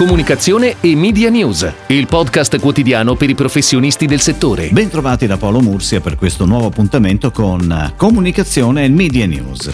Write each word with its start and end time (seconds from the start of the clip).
Comunicazione 0.00 0.76
e 0.80 0.96
Media 0.96 1.28
News, 1.28 1.70
il 1.88 2.06
podcast 2.06 2.58
quotidiano 2.58 3.16
per 3.16 3.28
i 3.28 3.34
professionisti 3.34 4.06
del 4.06 4.20
settore. 4.20 4.70
Bentrovati 4.70 5.26
da 5.26 5.36
Paolo 5.36 5.60
Mursia 5.60 6.00
per 6.00 6.16
questo 6.16 6.46
nuovo 6.46 6.68
appuntamento 6.68 7.30
con 7.30 7.92
Comunicazione 7.96 8.84
e 8.84 8.88
Media 8.88 9.26
News. 9.26 9.70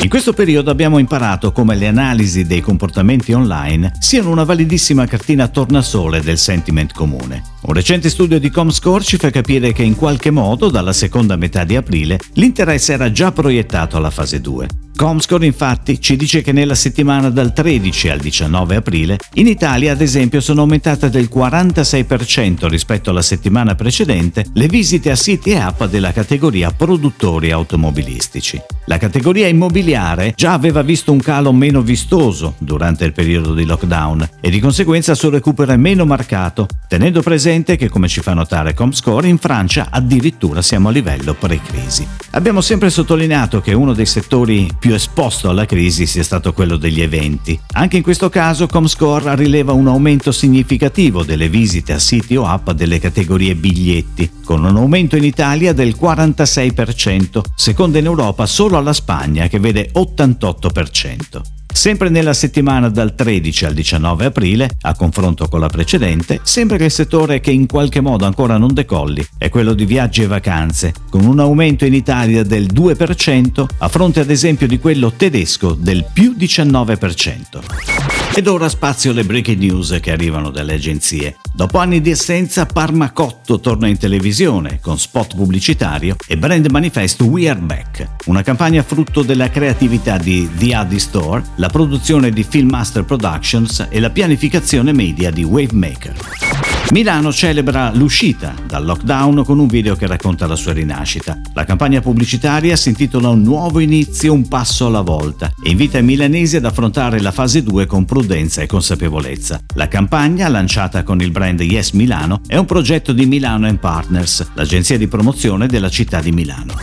In 0.00 0.08
questo 0.08 0.32
periodo 0.32 0.70
abbiamo 0.70 0.96
imparato 0.96 1.52
come 1.52 1.76
le 1.76 1.88
analisi 1.88 2.46
dei 2.46 2.62
comportamenti 2.62 3.34
online 3.34 3.92
siano 3.98 4.30
una 4.30 4.44
validissima 4.44 5.04
cartina 5.04 5.46
tornasole 5.48 6.22
del 6.22 6.38
sentiment 6.38 6.94
comune. 6.94 7.42
Un 7.60 7.74
recente 7.74 8.08
studio 8.08 8.40
di 8.40 8.48
Comscore 8.48 9.04
ci 9.04 9.18
fa 9.18 9.28
capire 9.28 9.74
che 9.74 9.82
in 9.82 9.94
qualche 9.94 10.30
modo 10.30 10.70
dalla 10.70 10.94
seconda 10.94 11.36
metà 11.36 11.64
di 11.64 11.76
aprile 11.76 12.18
l'interesse 12.32 12.94
era 12.94 13.12
già 13.12 13.30
proiettato 13.30 13.98
alla 13.98 14.08
fase 14.08 14.40
2. 14.40 14.68
Comscore 15.00 15.46
infatti 15.46 15.98
ci 15.98 16.14
dice 16.14 16.42
che 16.42 16.52
nella 16.52 16.74
settimana 16.74 17.30
dal 17.30 17.54
13 17.54 18.10
al 18.10 18.18
19 18.18 18.76
aprile 18.76 19.16
in 19.36 19.46
Italia 19.46 19.92
ad 19.92 20.02
esempio 20.02 20.42
sono 20.42 20.60
aumentate 20.60 21.08
del 21.08 21.30
46% 21.32 22.68
rispetto 22.68 23.08
alla 23.08 23.22
settimana 23.22 23.74
precedente 23.74 24.44
le 24.52 24.66
visite 24.66 25.10
a 25.10 25.16
siti 25.16 25.52
e 25.52 25.56
app 25.56 25.84
della 25.84 26.12
categoria 26.12 26.70
produttori 26.70 27.50
automobilistici. 27.50 28.60
La 28.84 28.98
categoria 28.98 29.48
immobiliare 29.48 30.34
già 30.36 30.52
aveva 30.52 30.82
visto 30.82 31.12
un 31.12 31.20
calo 31.20 31.50
meno 31.50 31.80
vistoso 31.80 32.56
durante 32.58 33.06
il 33.06 33.14
periodo 33.14 33.54
di 33.54 33.64
lockdown 33.64 34.28
e 34.38 34.50
di 34.50 34.60
conseguenza 34.60 35.12
il 35.12 35.16
suo 35.16 35.30
recupero 35.30 35.72
è 35.72 35.76
meno 35.76 36.04
marcato, 36.04 36.66
tenendo 36.88 37.22
presente 37.22 37.76
che 37.76 37.88
come 37.88 38.08
ci 38.08 38.20
fa 38.20 38.34
notare 38.34 38.74
Comscore 38.74 39.28
in 39.28 39.38
Francia 39.38 39.86
addirittura 39.90 40.60
siamo 40.60 40.88
a 40.88 40.92
livello 40.92 41.32
pre-crisi. 41.32 42.06
Abbiamo 42.32 42.60
sempre 42.60 42.90
sottolineato 42.90 43.62
che 43.62 43.72
uno 43.72 43.94
dei 43.94 44.06
settori 44.06 44.68
più 44.78 44.89
più 44.90 44.98
esposto 44.98 45.48
alla 45.48 45.66
crisi 45.66 46.04
sia 46.04 46.24
stato 46.24 46.52
quello 46.52 46.76
degli 46.76 47.00
eventi. 47.00 47.56
Anche 47.74 47.98
in 47.98 48.02
questo 48.02 48.28
caso 48.28 48.66
Comscore 48.66 49.36
rileva 49.36 49.72
un 49.72 49.86
aumento 49.86 50.32
significativo 50.32 51.22
delle 51.22 51.48
visite 51.48 51.92
a 51.92 52.00
siti 52.00 52.34
o 52.34 52.44
app 52.44 52.70
delle 52.70 52.98
categorie 52.98 53.54
biglietti, 53.54 54.28
con 54.44 54.64
un 54.64 54.76
aumento 54.76 55.16
in 55.16 55.22
Italia 55.22 55.72
del 55.72 55.94
46%, 55.96 57.40
secondo 57.54 57.98
in 57.98 58.06
Europa 58.06 58.46
solo 58.46 58.78
alla 58.78 58.92
Spagna 58.92 59.46
che 59.46 59.60
vede 59.60 59.92
88%. 59.94 61.59
Sempre 61.72 62.08
nella 62.08 62.34
settimana 62.34 62.88
dal 62.88 63.14
13 63.14 63.64
al 63.64 63.74
19 63.74 64.26
aprile, 64.26 64.70
a 64.82 64.94
confronto 64.94 65.48
con 65.48 65.60
la 65.60 65.68
precedente, 65.68 66.40
sembra 66.42 66.76
che 66.76 66.84
il 66.84 66.90
settore 66.90 67.40
che 67.40 67.50
in 67.50 67.66
qualche 67.66 68.00
modo 68.00 68.26
ancora 68.26 68.58
non 68.58 68.74
decolli 68.74 69.26
è 69.38 69.48
quello 69.48 69.72
di 69.72 69.86
viaggi 69.86 70.22
e 70.22 70.26
vacanze, 70.26 70.92
con 71.08 71.24
un 71.24 71.40
aumento 71.40 71.84
in 71.84 71.94
Italia 71.94 72.42
del 72.42 72.66
2% 72.66 73.64
a 73.78 73.88
fronte 73.88 74.20
ad 74.20 74.30
esempio 74.30 74.66
di 74.66 74.78
quello 74.78 75.12
tedesco 75.12 75.72
del 75.72 76.04
più 76.12 76.34
19%. 76.38 78.19
Ed 78.32 78.46
ora 78.46 78.68
spazio 78.68 79.10
alle 79.10 79.24
breaking 79.24 79.58
news 79.58 79.98
che 80.00 80.12
arrivano 80.12 80.50
dalle 80.50 80.74
agenzie. 80.74 81.36
Dopo 81.52 81.78
anni 81.78 82.00
di 82.00 82.12
assenza, 82.12 82.64
Parmacotto 82.64 83.58
torna 83.58 83.88
in 83.88 83.98
televisione 83.98 84.78
con 84.80 84.98
spot 84.98 85.34
pubblicitario 85.34 86.14
e 86.28 86.38
brand 86.38 86.66
manifesto 86.70 87.24
We 87.24 87.48
Are 87.48 87.58
Back, 87.58 88.06
una 88.26 88.42
campagna 88.42 88.82
frutto 88.84 89.22
della 89.22 89.50
creatività 89.50 90.16
di 90.16 90.48
The 90.56 90.74
Addy 90.74 90.98
Store, 91.00 91.42
la 91.56 91.68
produzione 91.68 92.30
di 92.30 92.44
Filmmaster 92.44 93.04
Productions 93.04 93.88
e 93.90 93.98
la 93.98 94.10
pianificazione 94.10 94.92
media 94.92 95.30
di 95.30 95.42
Wavemaker. 95.42 96.69
Milano 96.90 97.32
celebra 97.32 97.92
l'uscita 97.94 98.52
dal 98.66 98.84
lockdown 98.84 99.44
con 99.44 99.60
un 99.60 99.68
video 99.68 99.94
che 99.94 100.08
racconta 100.08 100.48
la 100.48 100.56
sua 100.56 100.72
rinascita. 100.72 101.40
La 101.54 101.64
campagna 101.64 102.00
pubblicitaria 102.00 102.74
si 102.74 102.88
intitola 102.88 103.28
Un 103.28 103.42
nuovo 103.42 103.78
inizio, 103.78 104.32
un 104.32 104.48
passo 104.48 104.86
alla 104.86 105.02
volta 105.02 105.52
e 105.62 105.70
invita 105.70 105.98
i 105.98 106.02
milanesi 106.02 106.56
ad 106.56 106.64
affrontare 106.64 107.20
la 107.20 107.30
fase 107.30 107.62
2 107.62 107.86
con 107.86 108.04
prudenza 108.04 108.60
e 108.62 108.66
consapevolezza. 108.66 109.60
La 109.76 109.86
campagna, 109.86 110.48
lanciata 110.48 111.04
con 111.04 111.20
il 111.20 111.30
brand 111.30 111.60
Yes 111.60 111.92
Milano, 111.92 112.40
è 112.48 112.56
un 112.56 112.66
progetto 112.66 113.12
di 113.12 113.24
Milano 113.24 113.72
Partners, 113.76 114.48
l'agenzia 114.54 114.98
di 114.98 115.06
promozione 115.06 115.68
della 115.68 115.90
città 115.90 116.20
di 116.20 116.32
Milano. 116.32 116.74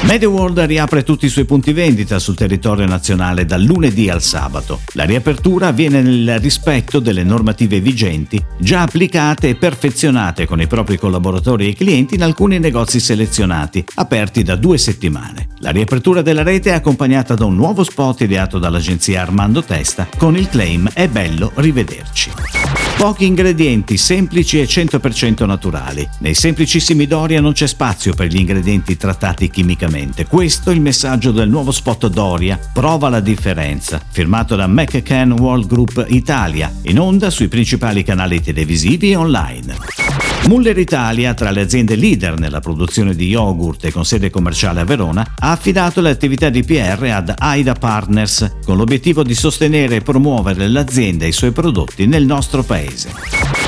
MediaWorld 0.00 0.60
riapre 0.60 1.02
tutti 1.02 1.26
i 1.26 1.28
suoi 1.28 1.44
punti 1.44 1.72
vendita 1.72 2.18
sul 2.18 2.36
territorio 2.36 2.86
nazionale 2.86 3.44
dal 3.44 3.62
lunedì 3.62 4.08
al 4.08 4.22
sabato. 4.22 4.80
La 4.92 5.04
riapertura 5.04 5.66
avviene 5.66 6.00
nel 6.00 6.38
rispetto 6.38 7.00
delle 7.00 7.24
normative 7.24 7.80
vigenti, 7.80 8.42
già 8.58 8.82
applicate 8.82 9.48
e 9.48 9.54
perfezionate 9.56 10.46
con 10.46 10.60
i 10.60 10.68
propri 10.68 10.98
collaboratori 10.98 11.68
e 11.68 11.74
clienti 11.74 12.14
in 12.14 12.22
alcuni 12.22 12.58
negozi 12.58 13.00
selezionati, 13.00 13.84
aperti 13.96 14.44
da 14.44 14.54
due 14.54 14.78
settimane. 14.78 15.48
La 15.58 15.70
riapertura 15.70 16.22
della 16.22 16.44
rete 16.44 16.70
è 16.70 16.74
accompagnata 16.74 17.34
da 17.34 17.44
un 17.44 17.56
nuovo 17.56 17.82
spot 17.82 18.20
ideato 18.20 18.58
dall'agenzia 18.58 19.20
Armando 19.20 19.62
Testa 19.62 20.08
con 20.16 20.36
il 20.36 20.48
claim 20.48 20.88
È 20.92 21.08
bello 21.08 21.50
rivederci. 21.56 22.87
Pochi 22.98 23.26
ingredienti, 23.26 23.96
semplici 23.96 24.58
e 24.58 24.64
100% 24.64 25.46
naturali. 25.46 26.06
Nei 26.18 26.34
semplicissimi 26.34 27.06
Doria 27.06 27.40
non 27.40 27.52
c'è 27.52 27.68
spazio 27.68 28.12
per 28.12 28.26
gli 28.26 28.38
ingredienti 28.38 28.96
trattati 28.96 29.48
chimicamente. 29.50 30.26
Questo 30.26 30.70
è 30.70 30.74
il 30.74 30.80
messaggio 30.80 31.30
del 31.30 31.48
nuovo 31.48 31.70
spot 31.70 32.08
Doria, 32.08 32.58
Prova 32.72 33.08
la 33.08 33.20
differenza, 33.20 34.02
firmato 34.10 34.56
da 34.56 34.66
McCann 34.66 35.30
World 35.30 35.68
Group 35.68 36.06
Italia, 36.08 36.72
in 36.82 36.98
onda 36.98 37.30
sui 37.30 37.46
principali 37.46 38.02
canali 38.02 38.42
televisivi 38.42 39.12
e 39.12 39.16
online. 39.16 40.27
Muller 40.46 40.78
Italia, 40.78 41.34
tra 41.34 41.50
le 41.50 41.60
aziende 41.60 41.94
leader 41.94 42.38
nella 42.38 42.60
produzione 42.60 43.14
di 43.14 43.26
yogurt 43.26 43.84
e 43.84 43.92
con 43.92 44.04
sede 44.04 44.30
commerciale 44.30 44.80
a 44.80 44.84
Verona, 44.84 45.34
ha 45.38 45.50
affidato 45.50 46.00
le 46.00 46.10
attività 46.10 46.48
di 46.48 46.62
PR 46.62 47.10
ad 47.12 47.34
AIDA 47.36 47.74
Partners 47.74 48.56
con 48.64 48.76
l'obiettivo 48.76 49.22
di 49.22 49.34
sostenere 49.34 49.96
e 49.96 50.00
promuovere 50.00 50.68
l'azienda 50.68 51.24
e 51.24 51.28
i 51.28 51.32
suoi 51.32 51.52
prodotti 51.52 52.06
nel 52.06 52.24
nostro 52.24 52.62
paese. 52.62 53.10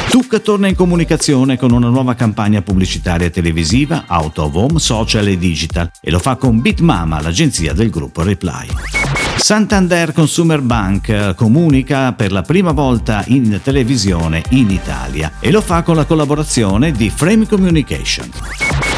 Tuc 0.09 0.43
torna 0.43 0.67
in 0.67 0.75
comunicazione 0.75 1.57
con 1.57 1.71
una 1.71 1.89
nuova 1.89 2.15
campagna 2.15 2.63
pubblicitaria 2.63 3.31
televisiva, 3.31 4.07
out 4.09 4.39
of 4.39 4.55
home, 4.55 4.79
social 4.79 5.29
e 5.29 5.39
digital 5.39 5.91
e 6.01 6.11
lo 6.11 6.19
fa 6.19 6.35
con 6.37 6.61
Bitmama, 6.61 7.21
l'agenzia 7.21 7.73
del 7.73 7.91
gruppo 7.91 8.23
Reply. 8.23 8.67
Santander 9.41 10.13
Consumer 10.13 10.61
Bank 10.61 11.35
comunica 11.35 12.13
per 12.13 12.31
la 12.31 12.43
prima 12.43 12.71
volta 12.71 13.25
in 13.29 13.59
televisione 13.65 14.43
in 14.51 14.71
Italia 14.71 15.33
e 15.41 15.51
lo 15.51 15.61
fa 15.61 15.83
con 15.83 15.97
la 15.97 16.05
collaborazione 16.05 16.93
di 16.93 17.11
Frame 17.11 17.47
Communication. 17.49 18.31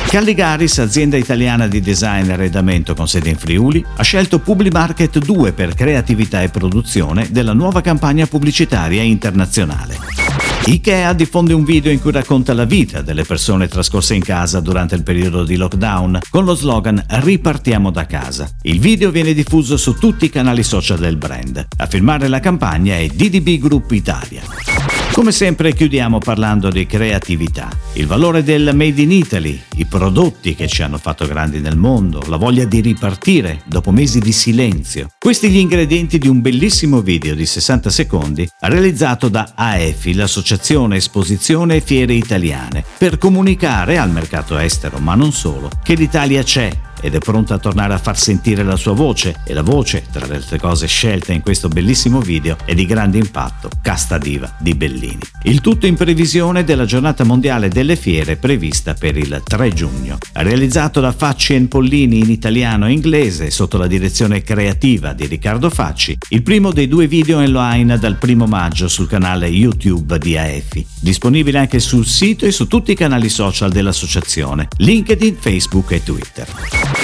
Calligaris, 0.09 0.79
azienda 0.79 1.17
italiana 1.17 1.69
di 1.69 1.81
design 1.81 2.29
e 2.29 2.33
arredamento 2.33 2.95
con 2.95 3.09
sede 3.09 3.31
in 3.31 3.39
Friuli, 3.39 3.83
ha 3.97 4.03
scelto 4.03 4.41
Publimarket 4.41 5.21
2 5.21 5.53
per 5.53 5.75
creatività 5.75 6.43
e 6.43 6.51
produzione 6.51 7.29
della 7.31 7.55
nuova 7.55 7.81
campagna 7.81 8.27
pubblicitaria 8.27 9.03
internazionale. 9.03 10.22
Ikea 10.65 11.13
diffonde 11.13 11.55
un 11.55 11.65
video 11.65 11.91
in 11.91 12.01
cui 12.01 12.13
racconta 12.13 12.55
la 12.55 12.65
vita 12.65 13.03
delle 13.03 13.25
persone 13.25 13.67
trascorse 13.67 14.15
in 14.15 14.23
casa 14.23 14.61
durante 14.61 14.95
il 14.95 15.03
periodo 15.03 15.43
di 15.43 15.57
lockdown 15.57 16.21
con 16.31 16.45
lo 16.45 16.55
slogan 16.55 17.05
Ripartiamo 17.05 17.91
da 17.91 18.07
casa. 18.07 18.49
Il 18.63 18.79
video 18.79 19.11
viene 19.11 19.35
diffuso 19.35 19.77
su 19.77 19.95
tutti 19.95 20.27
i 20.27 20.31
canali 20.31 20.63
social 20.63 20.99
del 20.99 21.17
brand. 21.17 21.67
A 21.79 21.87
firmare 21.87 22.29
la 22.29 22.39
campagna 22.39 22.97
è 22.97 23.09
DDB 23.09 23.59
Group 23.59 23.91
Italia. 23.91 25.02
Come 25.13 25.31
sempre 25.31 25.75
chiudiamo 25.75 26.19
parlando 26.19 26.71
di 26.71 26.87
creatività, 26.87 27.69
il 27.95 28.07
valore 28.07 28.43
del 28.43 28.71
Made 28.75 29.03
in 29.03 29.13
Italy, 29.13 29.61
i 29.77 29.85
prodotti 29.85 30.55
che 30.55 30.67
ci 30.67 30.83
hanno 30.83 30.97
fatto 30.97 31.27
grandi 31.27 31.61
nel 31.61 31.77
mondo, 31.77 32.23
la 32.29 32.39
voglia 32.39 32.65
di 32.65 32.81
ripartire 32.81 33.61
dopo 33.67 33.93
mesi 33.93 34.21
di 34.21 34.33
silenzio. 34.33 35.11
Questi 35.19 35.51
gli 35.51 35.59
ingredienti 35.59 36.19
di 36.19 36.29
un 36.29 36.41
bellissimo 36.41 37.03
video 37.03 37.35
di 37.35 37.45
60 37.45 37.91
secondi 37.91 38.49
realizzato 38.61 39.29
da 39.29 39.53
AEFI, 39.55 40.15
l'Associazione 40.15 40.97
Esposizione 40.97 41.77
e 41.77 41.81
Fiere 41.83 42.15
Italiane, 42.15 42.83
per 42.97 43.19
comunicare 43.19 43.99
al 43.99 44.11
mercato 44.11 44.57
estero, 44.57 44.99
ma 44.99 45.15
non 45.15 45.31
solo, 45.31 45.71
che 45.85 45.93
l'Italia 45.95 46.43
c'è 46.43 46.71
ed 47.03 47.15
è 47.15 47.19
pronta 47.19 47.55
a 47.55 47.59
tornare 47.59 47.93
a 47.93 47.99
far 47.99 48.19
sentire 48.19 48.63
la 48.63 48.77
sua 48.77 48.93
voce 48.93 49.41
e 49.45 49.53
la 49.53 49.63
voce, 49.63 50.05
tra 50.11 50.25
le 50.27 50.37
altre 50.37 50.59
cose 50.59 50.87
scelte 50.87 51.35
in 51.35 51.43
questo 51.43 51.69
bellissimo 51.69 52.21
video, 52.21 52.57
è 52.65 52.73
di 52.73 52.87
grande 52.87 53.19
impatto, 53.19 53.69
Casta 53.83 54.17
Diva 54.17 54.55
di 54.59 54.75
Bellini. 54.75 55.21
Il 55.43 55.61
tutto 55.61 55.87
in 55.87 55.97
previsione 55.97 56.65
della 56.65 56.85
giornata 56.87 57.25
mondiale 57.25 57.69
delle 57.69 57.97
fiere 57.97 58.37
prevista 58.37 58.95
per 58.95 59.17
il 59.17 59.43
3 59.45 59.73
giugno. 59.73 60.19
Realizzato 60.33 61.01
da 61.01 61.13
Facci 61.13 61.55
e 61.55 61.61
Pollini 61.63 62.21
in 62.21 62.31
italiano 62.31 62.87
e 62.87 62.93
inglese 62.93 63.51
sotto 63.51 63.77
la 63.77 63.87
direzione 63.87 64.43
creativa 64.43 65.13
di 65.13 65.27
Riccardo 65.27 65.69
Facci, 65.69 66.17
il 66.29 66.43
primo 66.43 66.73
dei 66.73 66.87
due 66.87 67.09
video 67.09 67.39
online 67.39 67.99
dal 67.99 68.17
primo 68.17 68.47
maggio 68.47 68.87
sul 68.87 69.09
canale 69.09 69.49
YouTube 69.49 70.19
di 70.19 70.37
AEFI, 70.37 70.87
disponibile 71.01 71.59
anche 71.59 71.81
sul 71.81 72.07
sito 72.07 72.47
e 72.47 72.53
su 72.53 72.67
tutti 72.69 72.93
i 72.93 72.97
canali 72.97 73.29
social 73.29 73.71
dell'associazione, 73.73 74.69
LinkedIn, 74.77 75.37
Facebook 75.41 75.91
e 75.91 76.03
Twitter. 76.03 76.92